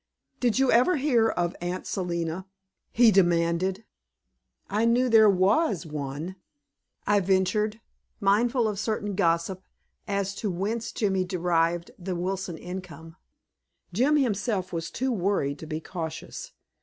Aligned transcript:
"Did 0.39 0.57
you 0.57 0.71
ever 0.71 0.95
hear 0.97 1.29
of 1.29 1.55
Aunt 1.61 1.85
Selina?" 1.85 2.47
he 2.91 3.11
demanded. 3.11 3.85
"I 4.67 4.83
knew 4.83 5.09
there 5.09 5.29
WAS 5.29 5.85
one," 5.85 6.37
I 7.05 7.19
ventured, 7.19 7.79
mindful 8.19 8.67
of 8.67 8.79
certain 8.79 9.13
gossip 9.13 9.61
as 10.07 10.33
to 10.37 10.49
whence 10.49 10.91
Jimmy 10.91 11.23
derived 11.23 11.91
the 11.99 12.15
Wilson 12.15 12.57
income. 12.57 13.15
Jim 13.93 14.15
himself 14.17 14.73
was 14.73 14.89
too 14.89 15.11
worried 15.11 15.59
to 15.59 15.67
be 15.67 15.79
cautious. 15.79 16.51